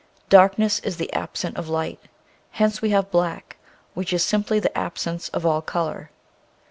Darkness 0.29 0.79
is 0.79 0.97
the 0.97 1.13
absence 1.13 1.55
of 1.59 1.69
light, 1.69 1.99
hence 2.53 2.81
we 2.81 2.89
have 2.89 3.11
black, 3.11 3.57
which 3.93 4.11
is 4.13 4.23
simply 4.23 4.59
the 4.59 4.75
absence 4.75 5.29
of 5.29 5.45
all 5.45 5.61
color. 5.61 6.09